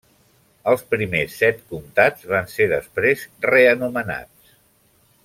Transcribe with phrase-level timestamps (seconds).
[0.71, 4.57] Els primers set comtats van ser després reanomenats.